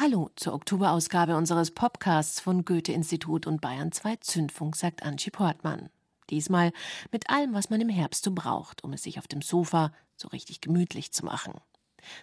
Hallo 0.00 0.30
zur 0.36 0.54
Oktoberausgabe 0.54 1.36
unseres 1.36 1.72
Podcasts 1.72 2.38
von 2.38 2.64
Goethe-Institut 2.64 3.48
und 3.48 3.60
Bayern 3.60 3.90
2 3.90 4.14
Zündfunk, 4.20 4.76
sagt 4.76 5.02
Angie 5.02 5.30
Portmann. 5.30 5.90
Diesmal 6.30 6.70
mit 7.10 7.28
allem, 7.30 7.52
was 7.52 7.68
man 7.68 7.80
im 7.80 7.88
Herbst 7.88 8.22
so 8.22 8.30
braucht, 8.30 8.84
um 8.84 8.92
es 8.92 9.02
sich 9.02 9.18
auf 9.18 9.26
dem 9.26 9.42
Sofa 9.42 9.92
so 10.14 10.28
richtig 10.28 10.60
gemütlich 10.60 11.10
zu 11.10 11.24
machen. 11.24 11.54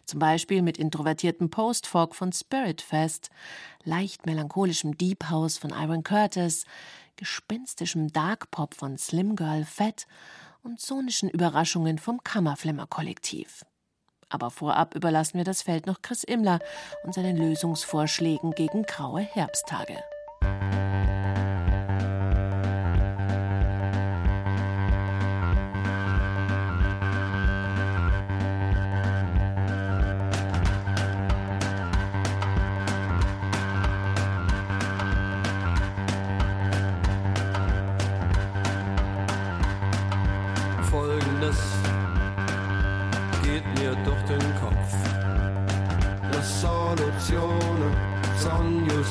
Zum 0.05 0.19
Beispiel 0.19 0.61
mit 0.61 0.77
introvertiertem 0.77 1.49
Post-Folk 1.49 2.15
von 2.15 2.31
Spirit 2.31 2.81
Fest, 2.81 3.29
leicht 3.83 4.25
melancholischem 4.25 4.97
Deep 4.97 5.29
House 5.29 5.57
von 5.57 5.71
Iron 5.71 6.03
Curtis, 6.03 6.63
gespenstischem 7.17 8.07
Dark 8.13 8.51
Pop 8.51 8.73
von 8.73 8.97
Slim 8.97 9.35
Girl 9.35 9.65
Fett 9.65 10.07
und 10.63 10.79
sonischen 10.79 11.29
Überraschungen 11.29 11.99
vom 11.99 12.23
Kammerflimmer 12.23 12.87
Kollektiv. 12.87 13.65
Aber 14.35 14.51
vorab 14.51 14.95
überlassen 14.95 15.37
wir 15.37 15.45
das 15.45 15.61
Feld 15.61 15.87
noch 15.87 16.01
Chris 16.01 16.25
Immler 16.25 16.59
und 17.03 17.13
seinen 17.13 17.37
Lösungsvorschlägen 17.37 18.51
gegen 18.51 18.83
graue 18.83 19.21
Herbsttage. 19.21 19.95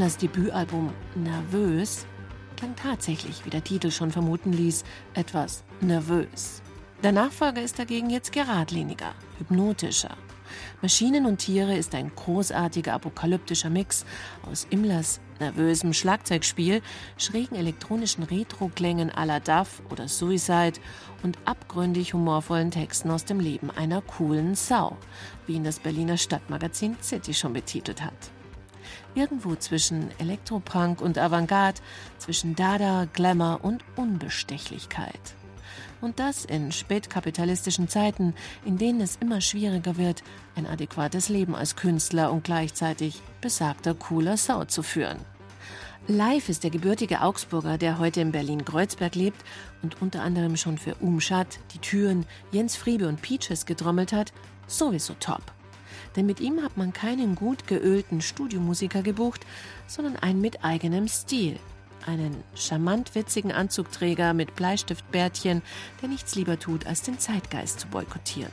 Immlers 0.00 0.16
Debütalbum 0.16 0.94
Nervös 1.14 2.06
klang 2.56 2.74
tatsächlich, 2.74 3.44
wie 3.44 3.50
der 3.50 3.62
Titel 3.62 3.90
schon 3.90 4.10
vermuten 4.10 4.50
ließ, 4.50 4.82
etwas 5.12 5.62
nervös. 5.82 6.62
Der 7.02 7.12
Nachfolger 7.12 7.60
ist 7.60 7.78
dagegen 7.78 8.08
jetzt 8.08 8.32
geradliniger, 8.32 9.12
hypnotischer. 9.36 10.16
Maschinen 10.80 11.26
und 11.26 11.36
Tiere 11.36 11.76
ist 11.76 11.94
ein 11.94 12.10
großartiger 12.16 12.94
apokalyptischer 12.94 13.68
Mix 13.68 14.06
aus 14.50 14.66
Immlers 14.70 15.20
nervösem 15.38 15.92
Schlagzeugspiel, 15.92 16.80
schrägen 17.18 17.58
elektronischen 17.58 18.24
Retro-Klängen 18.24 19.10
à 19.10 19.26
la 19.26 19.38
Duff 19.38 19.82
oder 19.90 20.08
Suicide 20.08 20.80
und 21.22 21.36
abgründig 21.44 22.14
humorvollen 22.14 22.70
Texten 22.70 23.10
aus 23.10 23.26
dem 23.26 23.38
Leben 23.38 23.70
einer 23.70 24.00
coolen 24.00 24.54
Sau, 24.54 24.96
wie 25.46 25.56
ihn 25.56 25.64
das 25.64 25.78
Berliner 25.78 26.16
Stadtmagazin 26.16 26.96
City 27.02 27.34
schon 27.34 27.52
betitelt 27.52 28.00
hat. 28.00 28.30
Irgendwo 29.14 29.54
zwischen 29.54 30.08
Elektropunk 30.18 31.00
und 31.00 31.18
Avantgarde, 31.18 31.80
zwischen 32.18 32.54
Dada, 32.54 33.06
Glamour 33.12 33.60
und 33.62 33.84
Unbestechlichkeit. 33.96 35.34
Und 36.00 36.18
das 36.18 36.44
in 36.44 36.72
spätkapitalistischen 36.72 37.88
Zeiten, 37.88 38.34
in 38.64 38.78
denen 38.78 39.00
es 39.00 39.16
immer 39.16 39.40
schwieriger 39.40 39.96
wird, 39.96 40.22
ein 40.56 40.66
adäquates 40.66 41.28
Leben 41.28 41.54
als 41.54 41.76
Künstler 41.76 42.32
und 42.32 42.44
gleichzeitig 42.44 43.20
besagter 43.40 43.94
cooler 43.94 44.36
Sau 44.36 44.64
zu 44.64 44.82
führen. 44.82 45.18
Live 46.08 46.48
ist 46.48 46.64
der 46.64 46.70
gebürtige 46.70 47.20
Augsburger, 47.20 47.76
der 47.78 47.98
heute 47.98 48.20
in 48.20 48.32
Berlin-Kreuzberg 48.32 49.14
lebt 49.14 49.44
und 49.82 50.00
unter 50.00 50.22
anderem 50.22 50.56
schon 50.56 50.78
für 50.78 50.94
Umschat, 50.96 51.60
Die 51.74 51.78
Türen, 51.78 52.26
Jens 52.50 52.74
Friebe 52.74 53.06
und 53.06 53.20
Peaches 53.20 53.66
gedrommelt 53.66 54.12
hat, 54.12 54.32
sowieso 54.66 55.14
top. 55.20 55.42
Denn 56.16 56.26
mit 56.26 56.40
ihm 56.40 56.62
hat 56.62 56.76
man 56.76 56.92
keinen 56.92 57.34
gut 57.34 57.66
geölten 57.66 58.20
Studiomusiker 58.20 59.02
gebucht, 59.02 59.46
sondern 59.86 60.16
einen 60.16 60.40
mit 60.40 60.64
eigenem 60.64 61.08
Stil. 61.08 61.58
einen 62.06 62.42
charmant 62.54 63.14
witzigen 63.14 63.52
Anzugträger 63.52 64.32
mit 64.32 64.56
Bleistiftbärtchen, 64.56 65.62
der 66.00 66.08
nichts 66.08 66.34
lieber 66.34 66.58
tut, 66.58 66.86
als 66.86 67.02
den 67.02 67.18
Zeitgeist 67.18 67.80
zu 67.80 67.88
boykottieren. 67.88 68.52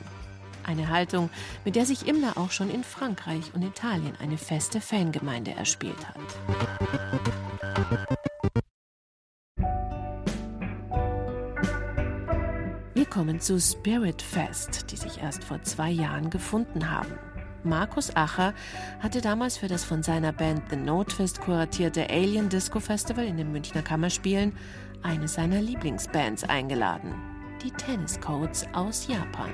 Eine 0.64 0.88
Haltung, 0.88 1.30
mit 1.64 1.76
der 1.76 1.86
sich 1.86 2.06
Imler 2.06 2.36
auch 2.36 2.50
schon 2.50 2.70
in 2.70 2.84
Frankreich 2.84 3.54
und 3.54 3.62
Italien 3.62 4.12
eine 4.20 4.36
feste 4.36 4.82
Fangemeinde 4.82 5.52
erspielt 5.52 5.96
hat. 6.06 6.18
Wir 12.94 13.06
kommen 13.06 13.40
zu 13.40 13.58
Spirit 13.58 14.20
Fest, 14.20 14.90
die 14.90 14.96
sich 14.96 15.18
erst 15.22 15.44
vor 15.44 15.62
zwei 15.62 15.88
Jahren 15.88 16.28
gefunden 16.28 16.90
haben. 16.90 17.14
Markus 17.64 18.14
Acher 18.14 18.54
hatte 19.00 19.20
damals 19.20 19.56
für 19.56 19.68
das 19.68 19.84
von 19.84 20.02
seiner 20.02 20.32
Band 20.32 20.62
The 20.70 20.76
No 20.76 21.04
Twist 21.04 21.40
kuratierte 21.40 22.08
Alien 22.08 22.48
Disco 22.48 22.80
Festival 22.80 23.24
in 23.24 23.36
den 23.36 23.50
Münchner 23.50 23.82
Kammerspielen 23.82 24.52
eine 25.02 25.28
seiner 25.28 25.60
Lieblingsbands 25.60 26.44
eingeladen, 26.44 27.14
die 27.62 27.70
Tennis 27.70 28.20
Codes 28.20 28.66
aus 28.72 29.06
Japan. 29.08 29.50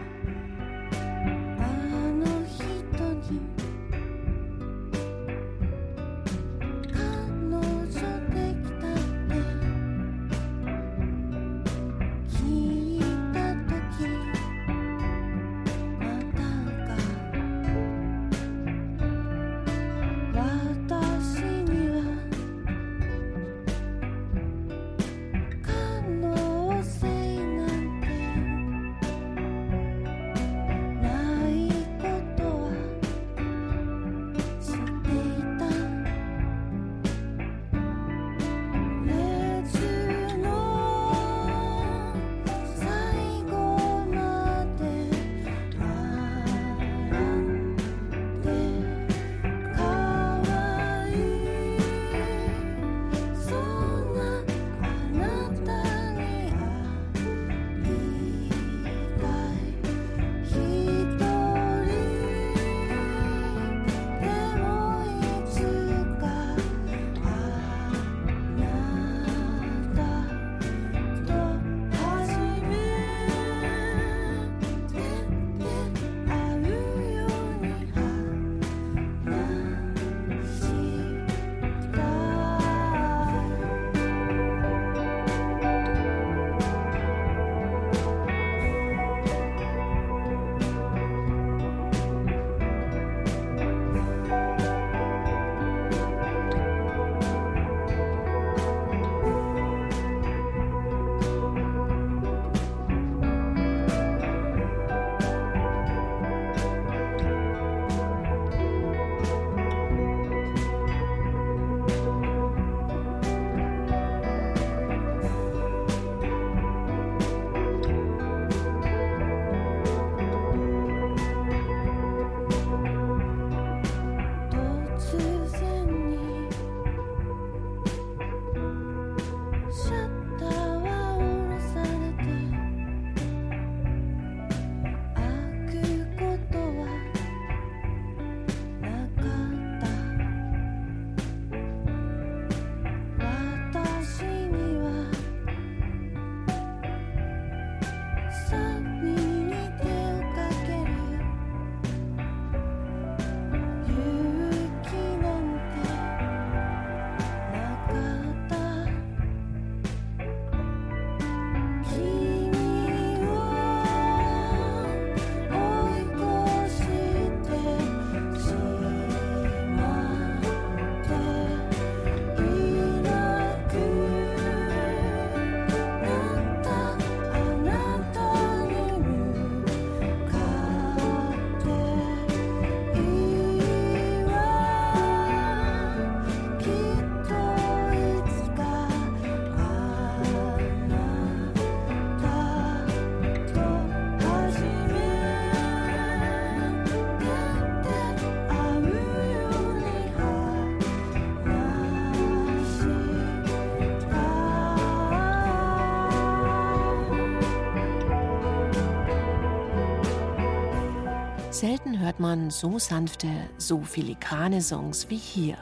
Hört 211.98 212.18
man 212.18 212.50
so 212.50 212.78
sanfte, 212.78 213.28
so 213.56 213.80
filigrane 213.82 214.60
Songs 214.60 215.08
wie 215.10 215.16
hier. 215.16 215.56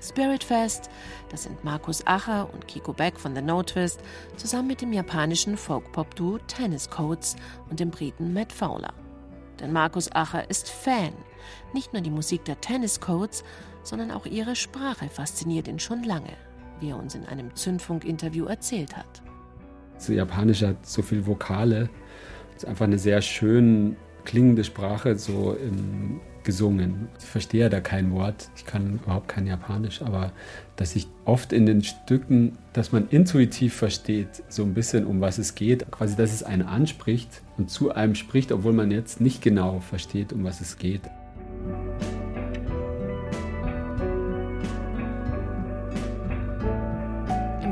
Spirit 0.00 0.44
Fest, 0.44 0.90
das 1.30 1.44
sind 1.44 1.64
Markus 1.64 2.06
Acher 2.06 2.52
und 2.52 2.68
Kiko 2.68 2.92
Beck 2.92 3.18
von 3.18 3.34
The 3.34 3.40
No 3.40 3.62
Twist 3.62 4.00
zusammen 4.36 4.68
mit 4.68 4.82
dem 4.82 4.92
japanischen 4.92 5.56
Folk-Pop-Duo 5.56 6.38
Tennis 6.46 6.90
Codes 6.90 7.36
und 7.70 7.80
dem 7.80 7.90
Briten 7.90 8.34
Matt 8.34 8.52
Fowler. 8.52 8.92
Denn 9.58 9.72
Markus 9.72 10.12
Acher 10.12 10.48
ist 10.50 10.68
Fan. 10.68 11.14
Nicht 11.72 11.94
nur 11.94 12.02
die 12.02 12.10
Musik 12.10 12.44
der 12.44 12.60
Tennis 12.60 13.00
Codes, 13.00 13.42
sondern 13.82 14.10
auch 14.10 14.26
ihre 14.26 14.56
Sprache 14.56 15.08
fasziniert 15.08 15.66
ihn 15.66 15.78
schon 15.78 16.02
lange, 16.04 16.36
wie 16.80 16.90
er 16.90 16.98
uns 16.98 17.14
in 17.14 17.24
einem 17.24 17.54
Zündfunk-Interview 17.56 18.44
erzählt 18.44 18.94
hat. 18.96 19.22
So 19.96 20.12
Japanisch 20.12 20.62
hat 20.62 20.86
so 20.86 21.00
viele 21.00 21.26
Vokale. 21.26 21.88
Es 22.50 22.64
ist 22.64 22.68
einfach 22.68 22.84
eine 22.84 22.98
sehr 22.98 23.22
schön 23.22 23.96
klingende 24.24 24.64
Sprache 24.64 25.16
so 25.16 25.56
ähm, 25.60 26.20
gesungen. 26.42 27.08
Ich 27.18 27.24
verstehe 27.24 27.70
da 27.70 27.80
kein 27.80 28.12
Wort, 28.12 28.50
ich 28.56 28.66
kann 28.66 29.00
überhaupt 29.02 29.28
kein 29.28 29.46
Japanisch, 29.46 30.02
aber 30.02 30.32
dass 30.76 30.94
ich 30.96 31.06
oft 31.24 31.52
in 31.52 31.66
den 31.66 31.82
Stücken, 31.82 32.58
dass 32.72 32.92
man 32.92 33.08
intuitiv 33.08 33.74
versteht, 33.74 34.42
so 34.48 34.62
ein 34.62 34.74
bisschen 34.74 35.06
um 35.06 35.20
was 35.20 35.38
es 35.38 35.54
geht, 35.54 35.90
quasi, 35.90 36.16
dass 36.16 36.32
es 36.32 36.42
einen 36.42 36.62
anspricht 36.62 37.42
und 37.56 37.70
zu 37.70 37.92
einem 37.94 38.14
spricht, 38.14 38.52
obwohl 38.52 38.72
man 38.72 38.90
jetzt 38.90 39.20
nicht 39.20 39.42
genau 39.42 39.80
versteht, 39.80 40.32
um 40.32 40.44
was 40.44 40.60
es 40.60 40.78
geht. 40.78 41.02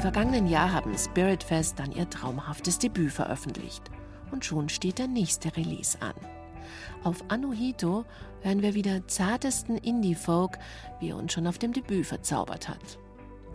vergangenen 0.03 0.49
Jahr 0.49 0.73
haben 0.73 0.99
Spirit 0.99 1.45
Fest 1.45 1.79
dann 1.79 1.93
ihr 1.93 2.11
traumhaftes 2.11 2.79
Debüt 2.81 3.13
veröffentlicht. 3.13 3.85
Und 4.33 4.45
schon 4.45 4.69
steht 4.69 4.99
der 4.99 5.07
nächste 5.07 5.57
Release 5.57 5.97
an. 6.03 6.42
Auf 7.05 7.25
Anuhito 7.29 8.05
hören 8.41 8.63
wir 8.63 8.75
wieder 8.75 9.07
zartesten 9.09 9.77
Indie-Folk, 9.77 10.59
wie 11.01 11.11
er 11.11 11.17
uns 11.17 11.33
schon 11.33 11.47
auf 11.47 11.59
dem 11.59 11.73
Debüt 11.73 12.07
verzaubert 12.07 12.69
hat. 12.69 12.99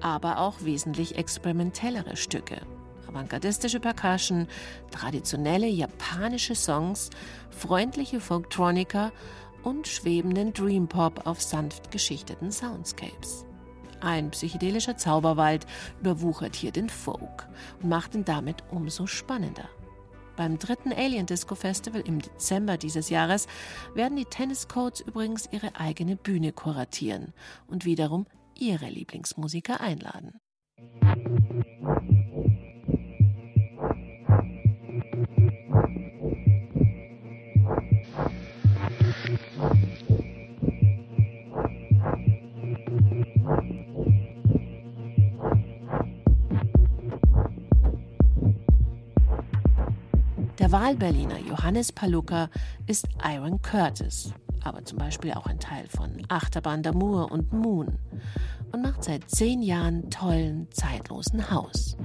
Aber 0.01 0.39
auch 0.39 0.61
wesentlich 0.61 1.17
experimentellere 1.17 2.15
Stücke. 2.15 2.57
Avantgardistische 3.07 3.79
Percussion, 3.79 4.47
traditionelle 4.91 5.67
japanische 5.67 6.55
Songs, 6.55 7.09
freundliche 7.49 8.19
Folktronica 8.19 9.11
und 9.63 9.87
schwebenden 9.87 10.53
Dreampop 10.53 11.25
auf 11.25 11.41
sanft 11.41 11.91
geschichteten 11.91 12.51
Soundscapes. 12.51 13.45
Ein 13.99 14.29
psychedelischer 14.31 14.97
Zauberwald 14.97 15.65
überwuchert 15.99 16.55
hier 16.55 16.71
den 16.71 16.89
Folk 16.89 17.47
und 17.81 17.89
macht 17.89 18.13
ihn 18.13 18.25
damit 18.25 18.63
umso 18.69 19.07
spannender. 19.07 19.67
Beim 20.37 20.59
dritten 20.59 20.93
Alien 20.93 21.25
Disco 21.25 21.55
Festival 21.55 22.01
im 22.01 22.21
Dezember 22.21 22.77
dieses 22.77 23.09
Jahres 23.09 23.47
werden 23.95 24.15
die 24.15 24.25
Tennis 24.25 24.67
Codes 24.67 25.01
übrigens 25.01 25.49
ihre 25.51 25.75
eigene 25.75 26.15
Bühne 26.15 26.53
kuratieren 26.53 27.33
und 27.65 27.85
wiederum 27.85 28.27
ihre 28.53 28.85
Lieblingsmusiker 28.85 29.81
einladen. 29.81 30.39
Der 50.67 50.81
Wahlberliner 50.81 51.39
Johannes 51.39 51.93
Paluca 51.93 52.49
ist 52.87 53.07
Iron 53.23 53.61
Curtis, 53.61 54.33
aber 54.65 54.83
zum 54.83 54.97
Beispiel 54.97 55.31
auch 55.31 55.45
ein 55.45 55.61
Teil 55.61 55.87
von 55.87 56.09
Achterbahn 56.27 56.83
d'Amour 56.83 57.31
und 57.31 57.53
Moon 57.53 57.97
und 58.73 58.81
macht 58.81 59.01
seit 59.01 59.29
zehn 59.31 59.61
Jahren 59.61 60.09
tollen, 60.09 60.67
zeitlosen 60.71 61.49
Haus. 61.49 61.95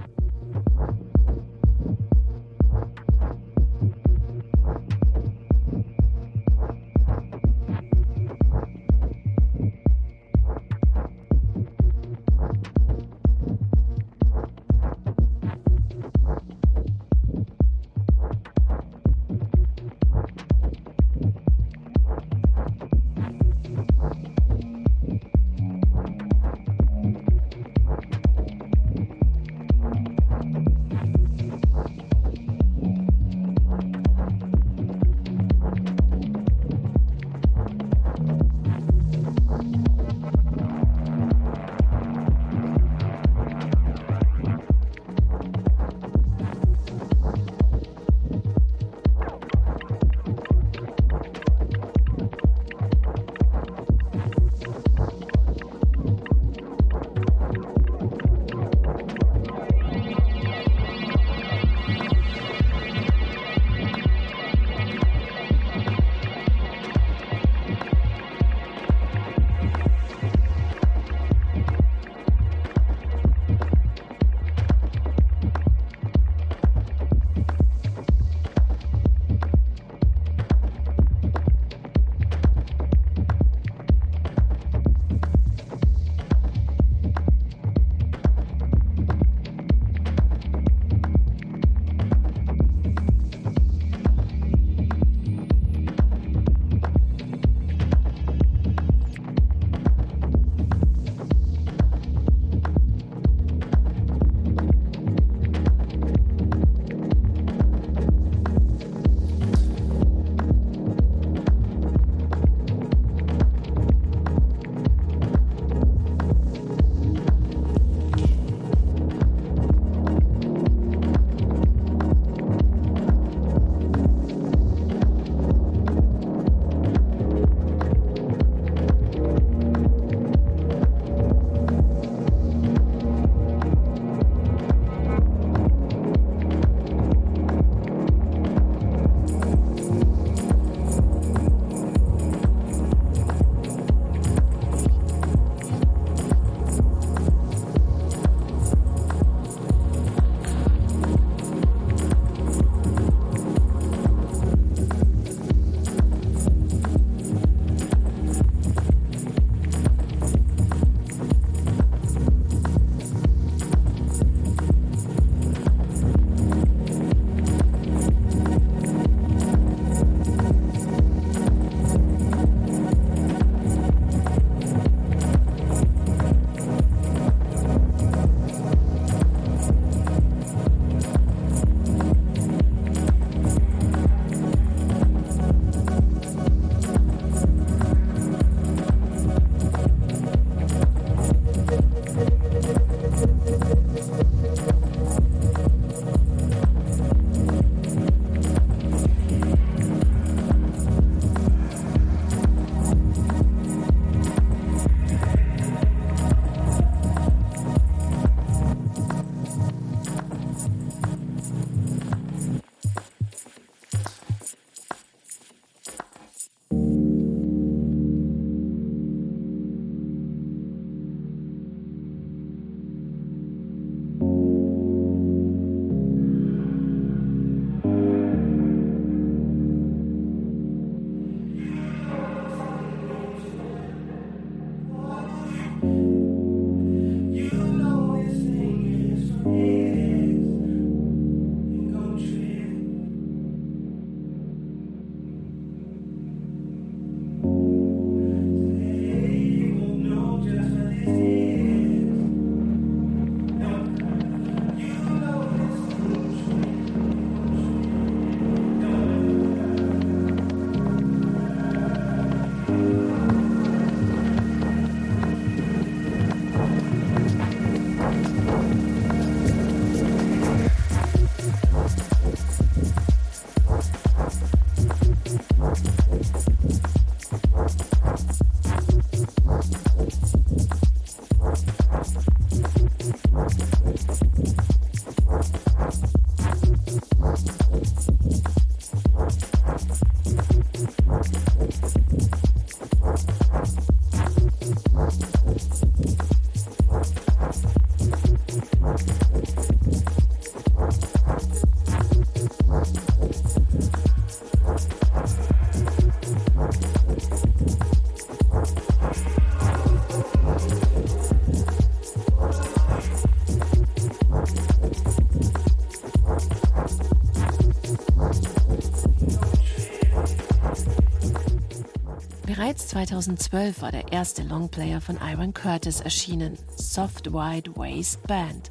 2012 322.93 323.81
war 323.81 323.91
der 323.91 324.13
erste 324.13 324.43
Longplayer 324.43 325.01
von 325.01 325.19
Iron 325.23 325.55
Curtis 325.55 326.03
erschienen, 326.03 326.59
Soft 326.77 327.33
Wide 327.33 327.75
Waste 327.75 328.19
Band. 328.29 328.71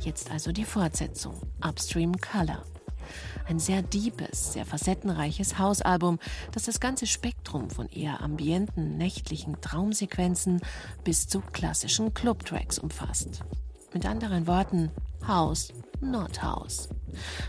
Jetzt 0.00 0.30
also 0.30 0.52
die 0.52 0.64
Fortsetzung, 0.64 1.34
Upstream 1.62 2.16
Color. 2.18 2.64
Ein 3.46 3.58
sehr 3.58 3.82
deepes, 3.82 4.54
sehr 4.54 4.64
facettenreiches 4.64 5.58
Hausalbum, 5.58 6.18
das 6.52 6.62
das 6.62 6.80
ganze 6.80 7.06
Spektrum 7.06 7.68
von 7.68 7.90
eher 7.90 8.22
ambienten, 8.22 8.96
nächtlichen 8.96 9.60
Traumsequenzen 9.60 10.62
bis 11.04 11.28
zu 11.28 11.42
klassischen 11.42 12.14
Clubtracks 12.14 12.78
umfasst. 12.78 13.44
Mit 13.92 14.06
anderen 14.06 14.46
Worten, 14.46 14.90
House, 15.26 15.74
not 16.00 16.42
House. 16.42 16.88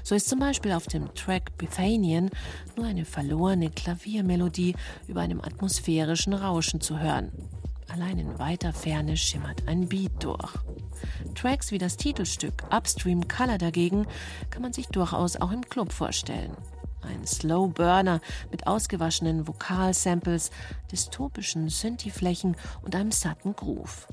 So 0.03 0.15
ist 0.15 0.29
zum 0.29 0.39
Beispiel 0.39 0.71
auf 0.71 0.87
dem 0.87 1.13
Track 1.15 1.57
Bethanian 1.57 2.29
nur 2.75 2.85
eine 2.85 3.05
verlorene 3.05 3.69
Klaviermelodie 3.69 4.75
über 5.07 5.21
einem 5.21 5.41
atmosphärischen 5.41 6.33
Rauschen 6.33 6.81
zu 6.81 6.99
hören. 6.99 7.31
Allein 7.91 8.19
in 8.19 8.37
weiter 8.37 8.71
Ferne 8.71 9.17
schimmert 9.17 9.67
ein 9.67 9.89
Beat 9.89 10.23
durch. 10.23 10.53
Tracks 11.33 11.71
wie 11.71 11.77
das 11.77 11.97
Titelstück 11.97 12.63
Upstream 12.69 13.27
Color 13.27 13.57
dagegen 13.57 14.05
kann 14.51 14.61
man 14.61 14.73
sich 14.73 14.87
durchaus 14.87 15.37
auch 15.37 15.51
im 15.51 15.67
Club 15.67 15.91
vorstellen. 15.91 16.55
Ein 17.01 17.25
Slow 17.25 17.69
Burner 17.73 18.21
mit 18.51 18.67
ausgewaschenen 18.67 19.47
Vokalsamples, 19.47 20.51
dystopischen 20.91 21.69
Synthi-Flächen 21.69 22.55
und 22.83 22.95
einem 22.95 23.11
satten 23.11 23.55
Groove. 23.55 24.07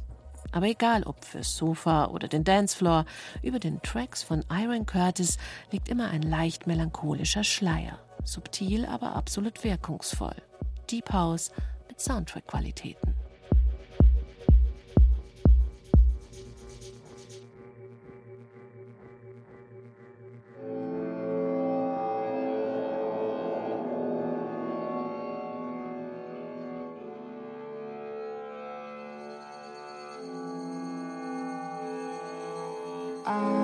Aber 0.56 0.68
egal 0.68 1.02
ob 1.02 1.22
fürs 1.22 1.54
Sofa 1.54 2.06
oder 2.06 2.28
den 2.28 2.42
Dancefloor, 2.42 3.04
über 3.42 3.58
den 3.58 3.82
Tracks 3.82 4.22
von 4.22 4.42
Iron 4.50 4.86
Curtis 4.86 5.36
liegt 5.70 5.90
immer 5.90 6.08
ein 6.08 6.22
leicht 6.22 6.66
melancholischer 6.66 7.44
Schleier. 7.44 7.98
Subtil, 8.24 8.86
aber 8.86 9.14
absolut 9.16 9.64
wirkungsvoll. 9.64 10.34
Deep 10.90 11.12
House 11.12 11.52
mit 11.88 12.00
Soundtrack-Qualitäten. 12.00 13.25
Oh. 33.28 33.55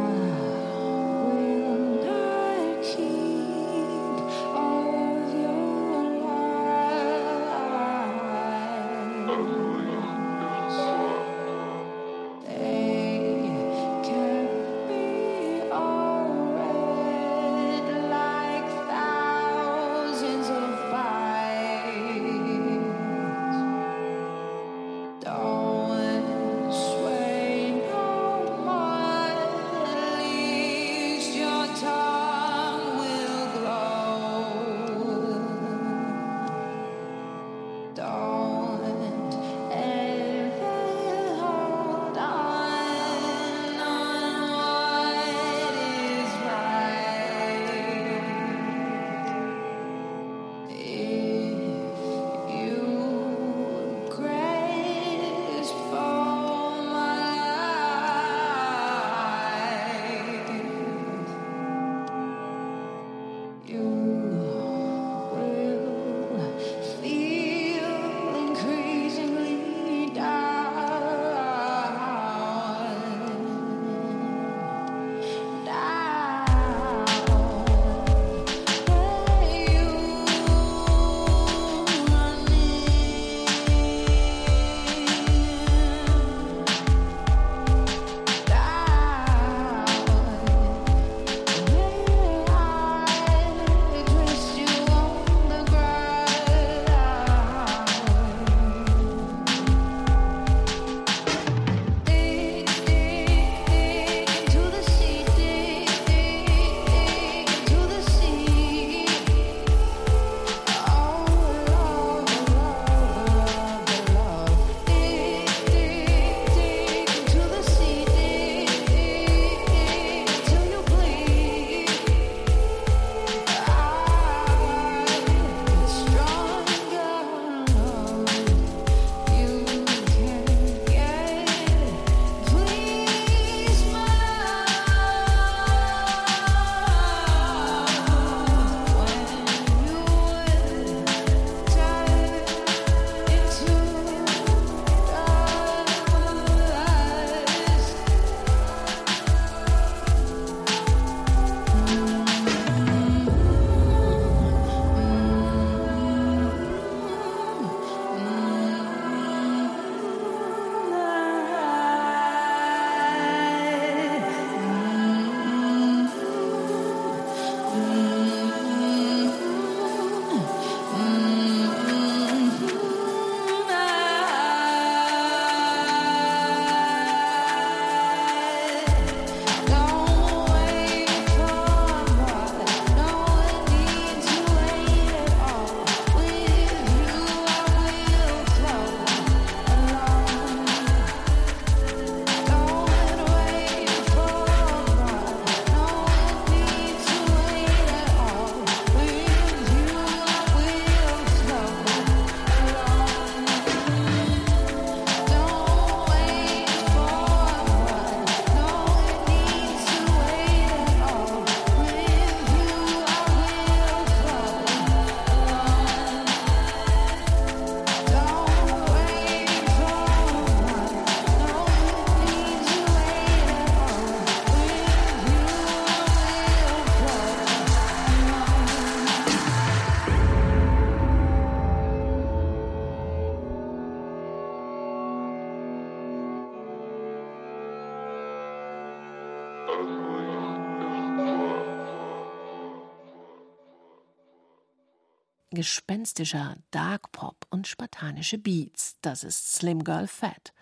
Gespenstischer 245.55 246.57
Dark 246.71 247.13
Pop 247.13 247.47
und 247.51 247.67
spartanische 247.67 248.39
Beats. 248.39 248.97
Das 249.03 249.25
ist 249.25 249.53
Slim 249.53 249.85
Girl 249.85 250.07
Fat. 250.07 250.53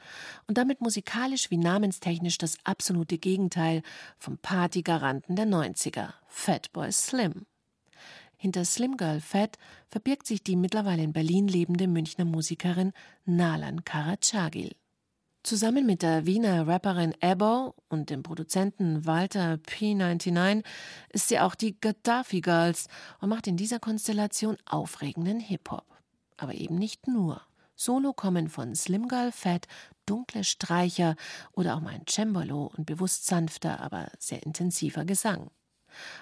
Und 0.46 0.58
damit 0.58 0.80
musikalisch 0.80 1.50
wie 1.50 1.56
namenstechnisch 1.56 2.38
das 2.38 2.58
absolute 2.64 3.18
Gegenteil 3.18 3.82
vom 4.18 4.38
Partygaranten 4.38 5.36
der 5.36 5.46
90er, 5.46 6.14
Fatboy 6.28 6.92
Slim. 6.92 7.46
Hinter 8.36 8.64
Slim 8.64 8.96
Girl 8.96 9.20
Fat 9.20 9.58
verbirgt 9.88 10.26
sich 10.26 10.42
die 10.42 10.56
mittlerweile 10.56 11.02
in 11.02 11.12
Berlin 11.12 11.46
lebende 11.46 11.86
Münchner 11.86 12.24
Musikerin 12.24 12.92
Nalan 13.26 13.84
Karacagil. 13.84 14.74
Zusammen 15.42 15.86
mit 15.86 16.02
der 16.02 16.26
Wiener 16.26 16.68
Rapperin 16.68 17.14
Ebo 17.20 17.74
und 17.88 18.10
dem 18.10 18.22
Produzenten 18.22 19.06
Walter 19.06 19.54
P99 19.54 20.62
ist 21.08 21.28
sie 21.28 21.40
auch 21.40 21.54
die 21.54 21.80
Gaddafi 21.80 22.42
Girls 22.42 22.88
und 23.20 23.30
macht 23.30 23.46
in 23.46 23.56
dieser 23.56 23.78
Konstellation 23.80 24.58
aufregenden 24.66 25.40
Hip-Hop. 25.40 25.86
Aber 26.36 26.52
eben 26.54 26.74
nicht 26.74 27.08
nur. 27.08 27.40
Solo 27.74 28.12
kommen 28.12 28.48
von 28.48 28.74
Slim 28.74 29.08
Girl 29.08 29.32
Fat 29.32 29.66
dunkle 30.04 30.44
Streicher 30.44 31.16
oder 31.52 31.74
auch 31.74 31.80
mal 31.80 31.94
ein 31.94 32.06
Cembalo 32.06 32.70
und 32.76 32.84
bewusst 32.84 33.24
sanfter, 33.24 33.80
aber 33.80 34.10
sehr 34.18 34.42
intensiver 34.42 35.06
Gesang. 35.06 35.50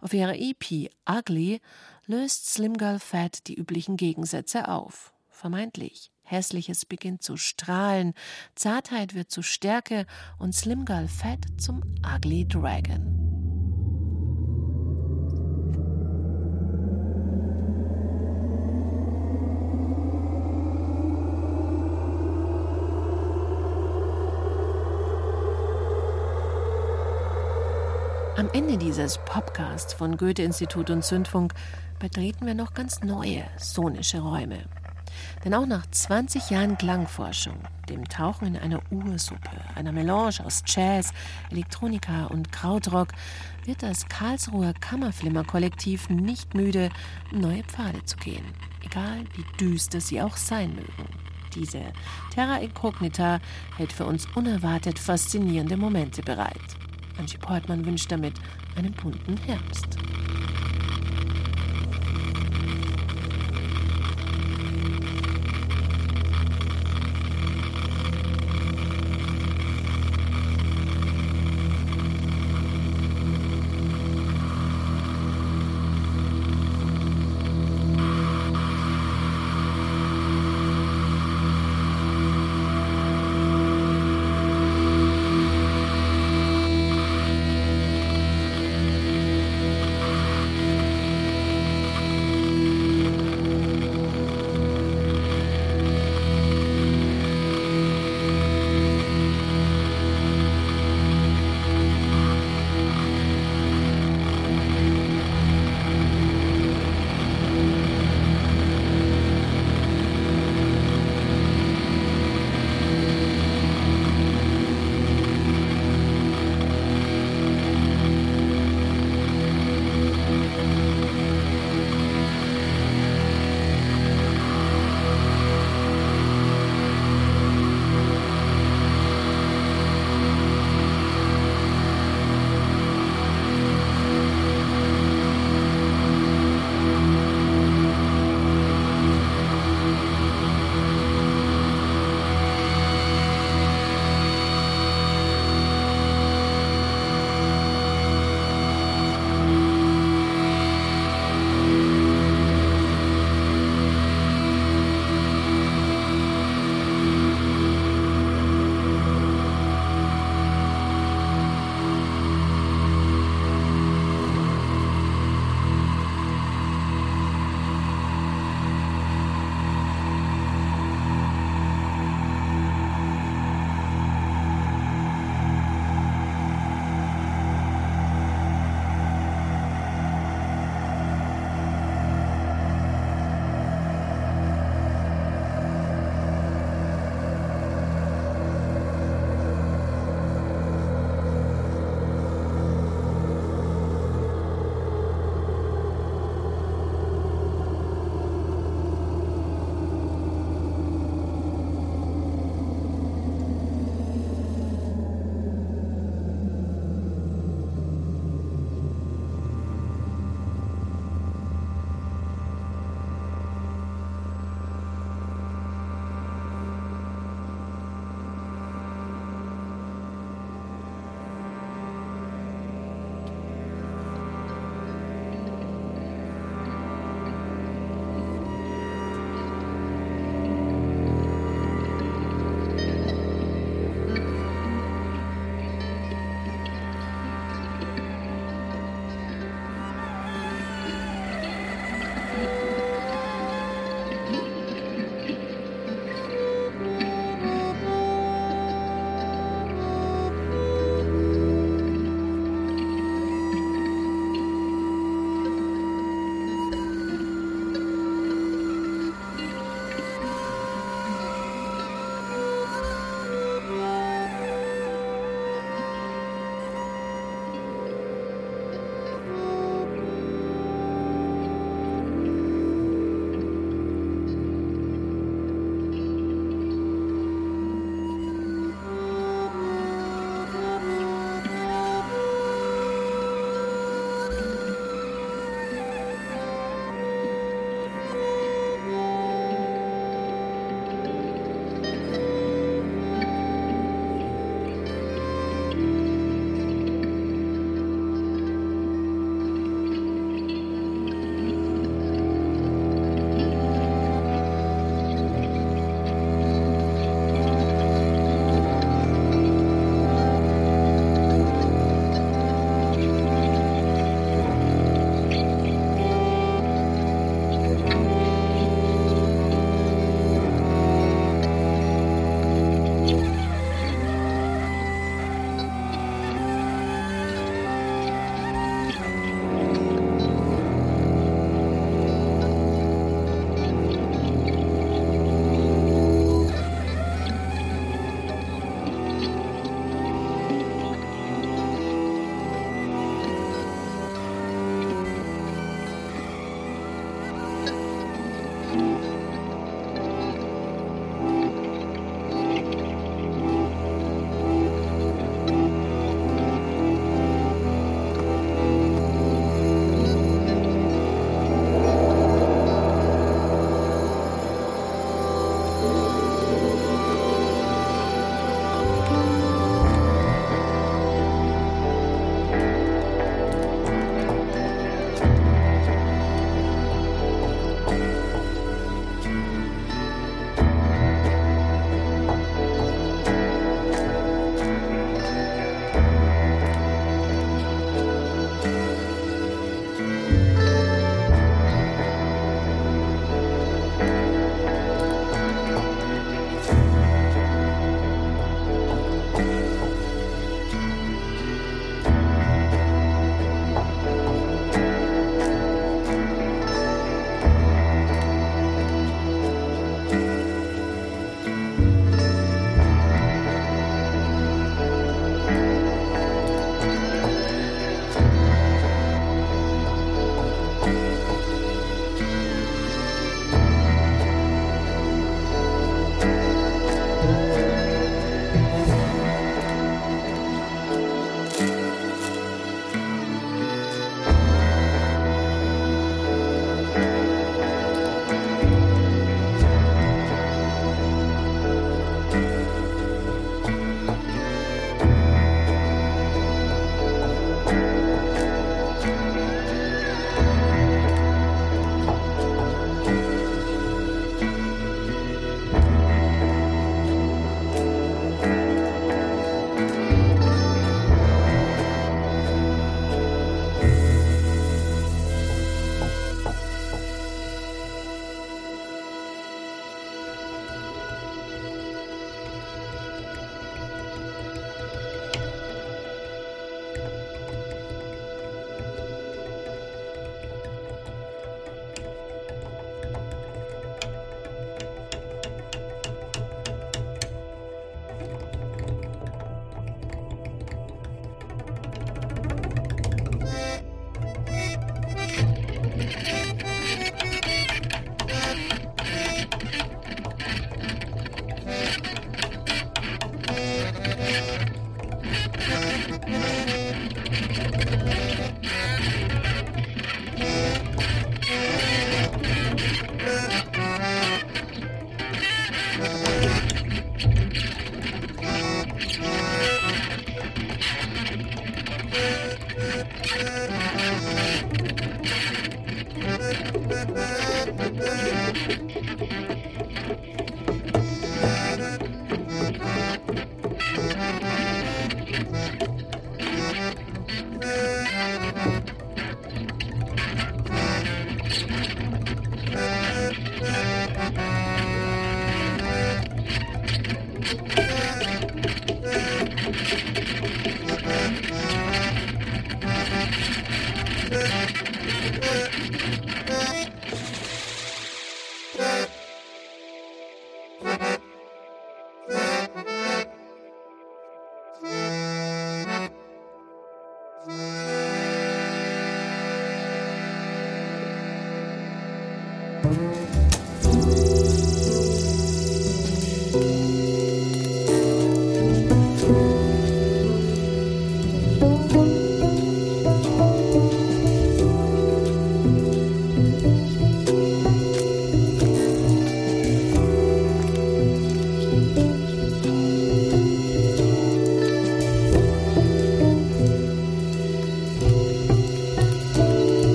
Auf 0.00 0.12
ihrer 0.12 0.34
EP 0.34 0.90
Ugly 1.08 1.60
löst 2.06 2.50
Slim 2.50 2.76
Girl 2.76 2.98
Fat 2.98 3.46
die 3.46 3.54
üblichen 3.54 3.96
Gegensätze 3.96 4.66
auf. 4.68 5.14
Vermeintlich 5.28 6.10
Hässliches 6.24 6.84
beginnt 6.84 7.22
zu 7.22 7.36
strahlen, 7.36 8.14
Zartheit 8.54 9.14
wird 9.14 9.30
zu 9.30 9.42
Stärke 9.42 10.06
und 10.38 10.54
Slim 10.54 10.84
Girl 10.84 11.08
Fat 11.08 11.40
zum 11.58 11.82
Ugly 12.16 12.48
Dragon. 12.48 13.24
Am 28.36 28.50
Ende 28.52 28.76
dieses 28.76 29.18
Podcasts 29.18 29.94
von 29.94 30.16
Goethe-Institut 30.16 30.90
und 30.90 31.04
Zündfunk 31.04 31.54
betreten 32.00 32.46
wir 32.46 32.54
noch 32.54 32.74
ganz 32.74 33.00
neue 33.00 33.44
sonische 33.58 34.18
Räume. 34.18 34.64
Denn 35.44 35.54
auch 35.54 35.66
nach 35.66 35.86
20 35.86 36.50
Jahren 36.50 36.78
Klangforschung, 36.78 37.58
dem 37.88 38.08
Tauchen 38.08 38.48
in 38.48 38.56
eine 38.56 38.80
Ursuppe, 38.90 39.50
einer 39.74 39.92
Melange 39.92 40.44
aus 40.44 40.62
Jazz, 40.66 41.12
Elektronika 41.50 42.26
und 42.26 42.52
Krautrock, 42.52 43.08
wird 43.64 43.82
das 43.82 44.08
Karlsruher 44.08 44.72
Kammerflimmer-Kollektiv 44.74 46.08
nicht 46.10 46.54
müde, 46.54 46.90
neue 47.32 47.64
Pfade 47.64 48.04
zu 48.04 48.16
gehen, 48.16 48.44
egal 48.84 49.24
wie 49.34 49.44
düster 49.58 50.00
sie 50.00 50.20
auch 50.20 50.36
sein 50.36 50.74
mögen. 50.74 51.08
Diese 51.54 51.92
Terra 52.34 52.56
Incognita 52.58 53.38
hält 53.76 53.92
für 53.92 54.06
uns 54.06 54.26
unerwartet 54.34 54.98
faszinierende 54.98 55.76
Momente 55.76 56.22
bereit. 56.22 56.76
Angie 57.18 57.38
Portmann 57.38 57.86
wünscht 57.86 58.10
damit 58.10 58.34
einen 58.76 58.92
bunten 58.92 59.36
Herbst. 59.36 59.96